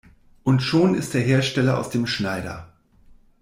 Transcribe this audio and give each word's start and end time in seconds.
Und 0.41 0.61
schon 0.63 0.95
ist 0.95 1.13
der 1.13 1.21
Hersteller 1.21 1.77
aus 1.77 1.91
dem 1.91 2.07
Schneider. 2.07 2.73